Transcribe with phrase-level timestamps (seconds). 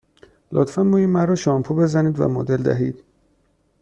[0.51, 3.03] لطفاً موی مرا شامپو بزنید و مدل دهید.